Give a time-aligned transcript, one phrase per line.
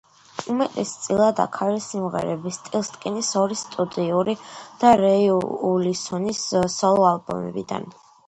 [0.51, 4.35] უმეტეს წილად აქ არის სიმღერები სტილტსკინის ორი სტუდიური
[4.85, 5.29] და რეი
[5.69, 6.41] უილსონის
[6.77, 7.89] სოლო ალბომებიდან.